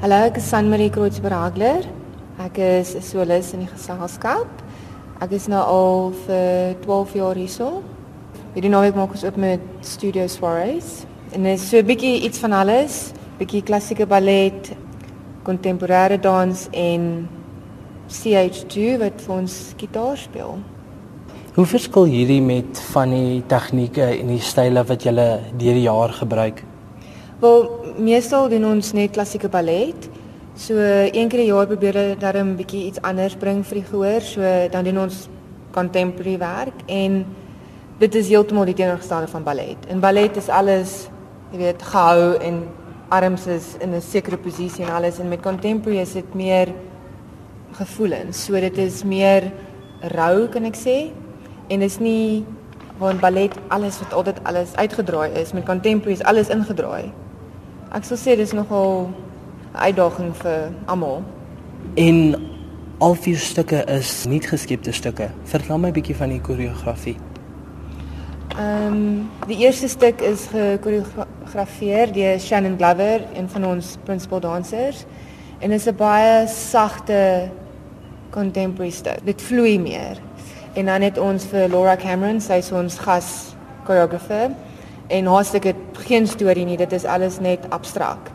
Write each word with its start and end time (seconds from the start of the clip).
Hallo, 0.00 0.16
ek 0.16 0.38
is 0.40 0.46
Sanmarie 0.48 0.88
Kreuzbergler. 0.88 1.82
Ek 2.40 2.56
is 2.56 2.94
'n 2.96 3.02
solis 3.04 3.52
in 3.52 3.60
die 3.60 3.68
geselskap. 3.68 4.48
Ek 5.20 5.30
is 5.32 5.46
nou 5.46 5.60
al 5.60 6.12
vir 6.24 6.74
12 6.80 7.12
jaar 7.20 7.36
hierso. 7.36 7.82
Hierdie 8.54 8.70
naweek 8.70 8.96
maak 8.96 9.10
ons 9.10 9.24
oop 9.24 9.36
met 9.36 9.60
Studio 9.82 10.26
Soirees. 10.26 11.04
En 11.32 11.42
dit 11.42 11.52
is 11.52 11.68
so 11.68 11.76
'n 11.76 11.84
bietjie 11.84 12.24
iets 12.24 12.38
van 12.38 12.52
alles, 12.52 13.12
bietjie 13.38 13.62
klassieke 13.62 14.06
ballet, 14.06 14.72
kontemporêre 15.44 16.18
dans 16.18 16.68
en 16.72 17.28
CH2 18.08 18.96
wat 18.98 19.20
vir 19.20 19.34
ons 19.36 19.74
gitaar 19.76 20.16
speel. 20.16 20.58
Hoe 21.54 21.66
verskil 21.66 22.04
hierdie 22.04 22.42
met 22.42 22.80
van 22.94 23.10
die 23.10 23.42
tegnieke 23.46 24.18
en 24.18 24.26
die 24.28 24.40
style 24.40 24.82
wat 24.82 25.02
jy 25.02 25.12
deur 25.12 25.74
die 25.74 25.82
jaar 25.82 26.08
gebruik? 26.08 26.64
Wel, 27.40 27.70
meestal 27.96 28.50
doen 28.52 28.66
ons 28.68 28.90
net 28.92 29.14
klassieke 29.16 29.48
ballet. 29.48 30.08
So 30.60 30.76
een 30.76 31.28
keer 31.28 31.40
'n 31.40 31.46
jaar 31.46 31.66
probeer 31.66 31.94
hulle 31.94 32.16
darm 32.16 32.48
'n 32.48 32.56
bietjie 32.56 32.84
iets 32.84 33.00
anders 33.00 33.34
bring 33.34 33.64
vir 33.66 33.74
die 33.74 33.88
gehoor. 33.90 34.20
So 34.20 34.40
dan 34.70 34.84
doen 34.84 34.98
ons 34.98 35.28
contemporary 35.70 36.38
werk 36.38 36.82
en 36.86 37.24
dit 37.98 38.14
is 38.14 38.28
heeltemal 38.28 38.64
die 38.64 38.74
teenoorgestelde 38.74 39.28
van 39.28 39.42
ballet. 39.42 39.76
In 39.88 40.00
ballet 40.00 40.36
is 40.36 40.48
alles, 40.48 41.08
jy 41.50 41.58
weet, 41.58 41.82
gehou 41.82 42.36
en 42.36 42.68
arms 43.08 43.46
is 43.46 43.76
in 43.80 43.94
'n 43.94 44.00
sekere 44.00 44.36
posisie 44.36 44.84
en 44.84 44.92
alles 44.92 45.18
en 45.18 45.28
met 45.28 45.40
contemporary 45.40 46.00
is 46.00 46.12
dit 46.12 46.34
meer 46.34 46.68
gevoelens. 47.72 48.44
So 48.44 48.52
dit 48.52 48.78
is 48.78 49.02
meer 49.04 49.52
rou 50.00 50.48
kan 50.48 50.64
ek 50.64 50.76
sê. 50.76 51.10
En 51.68 51.78
dis 51.78 51.98
nie 51.98 52.44
waar 52.98 53.12
in 53.12 53.20
ballet 53.20 53.54
alles 53.68 53.98
wat 53.98 54.12
altyd 54.12 54.44
alles 54.44 54.76
uitgedraai 54.76 55.32
is, 55.32 55.52
met 55.52 55.64
contemporary 55.64 56.12
is 56.12 56.22
alles 56.22 56.48
ingedraai. 56.48 57.12
Ek 57.90 58.04
sou 58.06 58.14
sê 58.14 58.36
dis 58.38 58.52
nogal 58.54 59.10
'n 59.10 59.14
uitdaging 59.74 60.34
vir 60.42 60.70
almal. 60.86 61.22
En 61.94 62.36
al 62.98 63.14
vier 63.14 63.38
stukke 63.38 63.84
is 63.84 64.26
nie 64.26 64.40
geskepte 64.40 64.92
stukke. 64.92 65.30
Vertel 65.44 65.78
my 65.78 65.88
'n 65.88 65.92
bietjie 65.92 66.14
van 66.16 66.28
die 66.28 66.40
koreografie. 66.40 67.16
Ehm 68.58 68.86
um, 68.86 69.30
die 69.46 69.58
eerste 69.58 69.88
stuk 69.88 70.20
is 70.20 70.46
gekoreografeer 70.46 72.12
deur 72.12 72.38
Shannon 72.38 72.76
Glover, 72.76 73.20
een 73.34 73.48
van 73.48 73.64
ons 73.64 73.96
principal 74.04 74.40
dansers. 74.40 75.04
En 75.58 75.70
dit 75.70 75.78
is 75.78 75.86
'n 75.86 75.96
baie 75.96 76.46
sagte 76.46 77.50
contemporary 78.30 78.90
stuk. 78.90 79.18
Dit 79.24 79.42
vloei 79.42 79.78
meer. 79.80 80.16
En 80.72 80.86
dan 80.86 81.02
het 81.02 81.18
ons 81.18 81.44
vir 81.44 81.68
Laura 81.68 81.96
Cameron, 81.96 82.40
sy 82.40 82.52
is 82.52 82.72
ons 82.72 82.98
gas 82.98 83.54
choreographer. 83.84 84.50
En 85.10 85.26
haar 85.26 85.44
stuk 85.44 85.64
het 85.64 85.76
geen 86.06 86.26
storie 86.26 86.64
nie, 86.64 86.76
dit 86.78 86.92
is 86.92 87.04
alles 87.04 87.40
net 87.42 87.66
abstrakt 87.74 88.30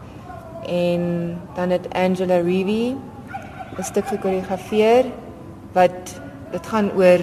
en 0.68 1.38
dan 1.56 1.70
het 1.70 1.94
Angela 1.94 2.40
Reevy 2.42 2.96
'n 3.78 3.84
stuk 3.84 4.08
gekoreografeer 4.08 5.06
wat 5.72 6.22
dit 6.52 6.68
gaan 6.68 6.92
oor 6.96 7.20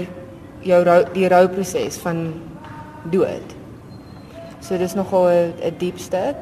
jou 0.61 1.05
die 1.13 1.29
rouproses 1.29 1.97
van 1.97 2.33
dood. 3.11 3.55
So 4.61 4.79
dis 4.79 4.95
nogal 4.95 5.29
'n 5.29 5.75
diep 5.79 5.99
stuk 5.99 6.37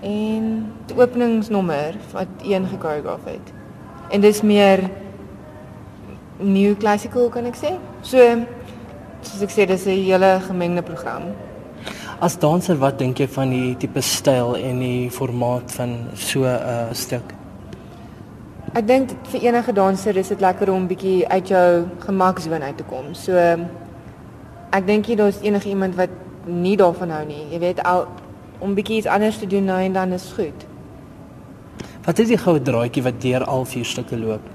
en 0.00 0.72
die 0.86 0.96
openingsnommer 0.96 1.94
wat 2.12 2.26
een 2.42 2.66
gekoreografeer 2.66 3.32
het. 3.32 3.52
En 4.10 4.20
dis 4.20 4.42
meer 4.42 4.90
new 6.36 6.76
classical 6.76 7.28
kan 7.28 7.44
ek 7.44 7.56
sê. 7.56 7.72
So 8.00 8.18
soos 9.20 9.42
ek 9.42 9.50
sê 9.50 9.66
dis 9.66 9.86
'n 9.86 10.04
hele 10.04 10.40
gemengde 10.40 10.82
program. 10.82 11.22
As 12.22 12.36
danser, 12.38 12.76
wat 12.78 13.00
dink 13.00 13.18
jy 13.18 13.26
van 13.34 13.50
die 13.50 13.72
tipe 13.82 13.98
styl 14.06 14.52
en 14.54 14.78
die 14.78 15.08
formaat 15.10 15.72
van 15.74 15.94
so 16.14 16.44
'n 16.46 16.54
uh, 16.54 16.92
stuk? 16.94 17.32
Ek 18.78 18.86
dink 18.86 19.10
vir 19.32 19.40
enige 19.42 19.72
danser 19.72 20.16
is 20.16 20.28
dit 20.28 20.40
lekker 20.40 20.70
om 20.70 20.86
bietjie 20.86 21.26
uit 21.28 21.48
jou 21.48 21.84
gemaksone 21.98 22.62
uit 22.62 22.76
te 22.76 22.84
kom. 22.84 23.14
So 23.14 23.34
ek 24.70 24.86
dink 24.86 25.06
jy 25.06 25.16
daar's 25.16 25.42
enige 25.42 25.68
iemand 25.68 25.96
wat 25.96 26.14
nie 26.46 26.76
daarvan 26.76 27.10
hou 27.10 27.24
nie. 27.26 27.42
Jy 27.50 27.58
weet 27.58 27.82
al 27.82 28.06
om 28.60 28.74
bietjie 28.74 28.96
iets 28.96 29.10
anders 29.10 29.38
te 29.38 29.46
doen 29.46 29.64
nou 29.64 29.80
en 29.82 29.92
dan 29.92 30.12
is 30.12 30.32
goed. 30.32 30.66
Wat 32.04 32.18
is 32.18 32.28
die 32.28 32.38
goue 32.38 32.62
draadjie 32.62 33.02
wat 33.02 33.20
deur 33.20 33.44
al 33.44 33.64
vier 33.64 33.84
stukke 33.84 34.16
loop? 34.16 34.46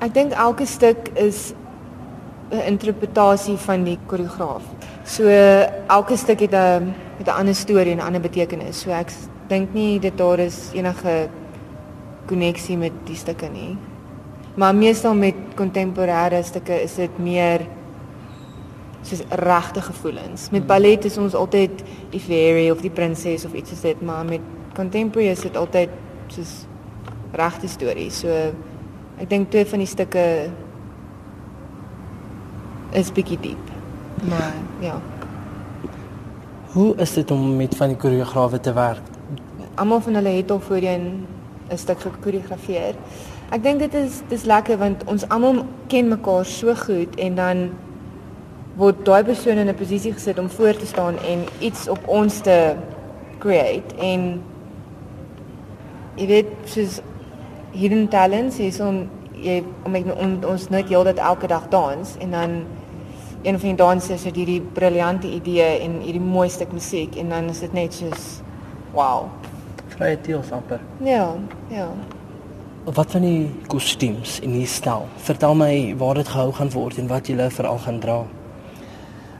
Ek 0.00 0.14
dink 0.14 0.32
elke 0.32 0.66
stuk 0.66 1.08
is 1.14 1.54
interpretasie 2.50 3.56
van 3.56 3.84
die 3.84 3.98
koreograaf. 4.06 4.62
So 5.04 5.28
elke 5.86 6.16
stuk 6.16 6.40
het 6.40 6.54
'n 6.54 6.94
het 7.18 7.26
'n 7.26 7.38
ander 7.38 7.54
storie 7.54 7.92
en 7.92 7.98
'n 7.98 8.06
ander 8.06 8.20
betekenis. 8.20 8.80
So 8.80 8.90
ek 8.90 9.10
dink 9.48 9.72
nie 9.72 9.98
dit 9.98 10.18
daar 10.18 10.38
is 10.38 10.70
enige 10.72 11.28
koneksie 12.26 12.76
met 12.76 12.92
die 13.04 13.16
stukke 13.16 13.48
nie. 13.48 13.76
Maar 14.54 14.74
meestal 14.74 15.14
met 15.14 15.34
kontemporêre 15.54 16.42
stukke 16.42 16.82
is 16.82 16.94
dit 16.94 17.18
meer 17.18 17.60
soos 19.02 19.22
regte 19.28 19.80
gevoelens. 19.80 20.50
Met 20.50 20.66
ballet 20.66 21.04
is 21.04 21.18
ons 21.18 21.34
altyd 21.34 21.82
die 22.10 22.20
fairy 22.20 22.70
of 22.70 22.80
die 22.80 22.90
prinses 22.90 23.44
of 23.44 23.52
iets 23.52 23.70
soos 23.70 23.80
dit, 23.80 24.02
maar 24.02 24.24
met 24.24 24.40
contemporary 24.74 25.30
is 25.30 25.40
dit 25.40 25.56
altyd 25.56 25.88
soos 26.28 26.66
regte 27.32 27.68
stories. 27.68 28.20
So 28.20 28.28
ek 29.20 29.28
dink 29.30 29.50
twee 29.50 29.66
van 29.66 29.78
die 29.78 29.88
stukke 29.88 30.24
is 32.92 33.12
bietjie 33.12 33.38
diep. 33.40 33.70
Maar 34.28 34.54
ja. 34.80 35.00
Hoe 36.72 36.94
is 36.96 37.12
dit 37.14 37.30
om 37.30 37.56
met 37.56 37.76
van 37.76 37.88
die 37.88 37.96
koreograwe 37.96 38.60
te 38.60 38.72
werk? 38.72 39.02
Almal 39.74 40.00
van 40.00 40.14
hulle 40.14 40.28
het 40.28 40.50
al 40.50 40.60
voorheen 40.60 41.26
'n 41.70 41.76
stuk 41.76 42.00
gekoreografeer. 42.00 42.94
Ek 43.50 43.62
dink 43.62 43.78
dit 43.78 43.94
is 43.94 44.22
dis 44.28 44.44
lekker 44.44 44.78
want 44.78 45.04
ons 45.04 45.28
almal 45.28 45.64
ken 45.86 46.08
mekaar 46.08 46.44
so 46.44 46.74
goed 46.74 47.14
en 47.14 47.34
dan 47.34 47.70
word 48.76 49.04
daai 49.04 49.24
persoon 49.24 49.58
in 49.58 49.68
'n 49.68 49.74
posisie 49.74 50.12
gesit 50.12 50.38
om 50.38 50.50
voor 50.50 50.76
te 50.76 50.86
staan 50.86 51.18
en 51.18 51.44
iets 51.58 51.88
op 51.88 52.08
ons 52.08 52.40
te 52.40 52.74
create 53.38 53.94
en 53.96 54.42
jy 56.14 56.26
weet 56.26 56.46
soos 56.64 57.00
hidden 57.72 58.08
talents 58.08 58.58
is 58.58 58.80
om 58.80 59.08
jy 59.32 59.62
om 59.84 59.94
ek 59.94 60.06
ons 60.48 60.68
net 60.68 60.88
heeltyd 60.88 61.18
elke 61.18 61.46
dag 61.46 61.68
dans 61.68 62.16
en 62.20 62.30
dan 62.30 62.50
een 63.42 63.58
van 63.58 63.68
die 63.68 63.76
dansers 63.76 64.24
het 64.24 64.36
hierdie 64.36 64.60
briljante 64.60 65.28
idee 65.28 65.78
en 65.80 66.00
hierdie 66.04 66.20
mooi 66.20 66.48
stuk 66.48 66.72
musiek 66.72 67.16
en 67.16 67.28
dan 67.28 67.48
is 67.48 67.62
dit 67.64 67.72
net 67.72 67.94
soos 67.94 68.40
wow. 68.92 69.30
Vrye 69.96 70.20
teels 70.20 70.50
amper. 70.52 70.80
Ja, 71.04 71.34
ja. 71.68 71.88
Wat 72.84 73.10
van 73.10 73.24
die 73.24 73.50
kostuums 73.68 74.38
en 74.44 74.52
die 74.56 74.66
styl? 74.66 75.06
Vertel 75.24 75.54
my 75.54 75.72
waar 76.00 76.20
dit 76.20 76.28
gehou 76.28 76.52
gaan 76.52 76.72
word 76.72 76.98
en 76.98 77.08
wat 77.08 77.28
jy 77.28 77.50
veral 77.50 77.78
gaan 77.78 78.00
dra. 78.00 78.20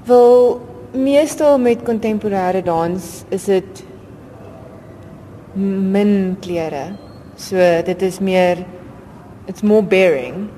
Wel, 0.09 0.61
meestal 0.93 1.59
met 1.59 1.85
kontemporêre 1.85 2.63
dans 2.65 3.25
is 3.29 3.45
dit 3.45 3.85
min 5.55 6.37
klere. 6.41 6.97
So 7.37 7.57
dit 7.85 8.03
is 8.03 8.21
meer 8.21 8.65
it's 9.47 9.63
more 9.63 9.83
bearing. 9.83 10.49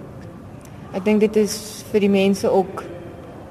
Ek 0.92 1.04
dink 1.04 1.20
dit 1.20 1.36
is 1.36 1.84
vir 1.92 2.04
die 2.04 2.12
mense 2.12 2.48
ook 2.50 2.84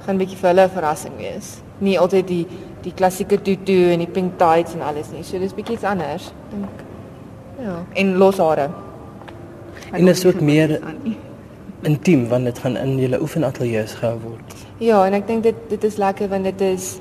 gaan 0.05 0.15
'n 0.15 0.19
bietjie 0.19 0.37
vir 0.37 0.49
hulle 0.49 0.63
'n 0.63 0.69
verrassing 0.69 1.17
wees. 1.17 1.61
Nie 1.79 1.99
altyd 1.99 2.27
die 2.27 2.45
die 2.81 2.93
klassieke 2.93 3.41
tutu 3.41 3.91
en 3.93 3.99
die 3.99 4.07
pink 4.07 4.37
tights 4.37 4.73
en 4.73 4.81
alles 4.81 5.11
nie. 5.11 5.23
So 5.23 5.39
dis 5.39 5.53
bietjie 5.53 5.75
iets 5.75 5.83
anders, 5.83 6.31
dink. 6.51 6.83
Ja, 7.61 7.83
en 7.93 8.17
los 8.17 8.37
hare. 8.37 8.69
En 9.91 10.05
dit 10.05 10.17
is 10.17 10.25
ook 10.25 10.41
meer 10.41 10.79
intiem 11.81 12.27
want 12.27 12.45
dit 12.45 12.59
gaan 12.59 12.77
in 12.77 12.97
julle 12.97 13.21
oefenateljee's 13.21 13.93
gehou 13.93 14.19
word. 14.19 14.55
Ja, 14.77 15.05
en 15.05 15.13
ek 15.13 15.27
dink 15.27 15.43
dit 15.43 15.55
dit 15.69 15.83
is 15.83 15.97
lekker 15.97 16.29
want 16.29 16.43
dit 16.43 16.61
is 16.61 16.99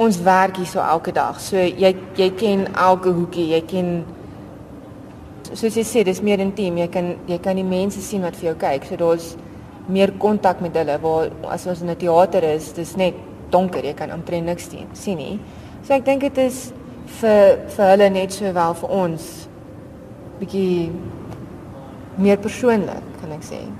ons 0.00 0.22
werk 0.22 0.56
hier 0.56 0.66
so 0.66 0.80
elke 0.80 1.12
dag. 1.12 1.40
So 1.40 1.56
jy 1.56 1.94
jy 2.16 2.30
ken 2.30 2.66
elke 2.74 3.12
hoekie, 3.12 3.50
jy 3.54 3.60
ken 3.66 4.04
soos 5.52 5.76
jy 5.76 5.84
sê, 5.84 6.04
dis 6.06 6.22
meer 6.22 6.40
intiem. 6.42 6.78
Jy 6.78 6.88
kan 6.88 7.14
jy 7.28 7.38
kan 7.42 7.58
die 7.58 7.66
mense 7.66 8.02
sien 8.02 8.22
wat 8.22 8.38
vir 8.38 8.52
jou 8.52 8.56
kyk. 8.60 8.86
So 8.88 8.96
daar's 8.96 9.34
meer 9.88 10.12
kontak 10.18 10.60
met 10.60 10.74
hulle 10.74 10.98
waar 11.02 11.30
as 11.48 11.66
ons 11.66 11.80
in 11.82 11.90
'n 11.90 11.96
teater 11.96 12.44
is, 12.44 12.72
dis 12.72 12.96
net 12.96 13.14
donker, 13.50 13.84
jy 13.84 13.94
kan 13.94 14.12
omtrent 14.12 14.46
niks 14.46 14.68
sien, 14.68 14.86
sien 14.92 15.16
nie. 15.16 15.40
So 15.82 15.94
ek 15.94 16.04
dink 16.04 16.20
dit 16.20 16.38
is 16.38 16.72
vir 17.20 17.58
vir 17.68 17.86
hulle 17.90 18.10
net 18.10 18.32
sowel 18.32 18.74
vir 18.74 18.90
ons 18.90 19.48
bietjie 20.40 20.90
meer 22.18 22.36
persoonlik, 22.36 23.02
kan 23.20 23.32
ek 23.32 23.42
sê. 23.42 23.70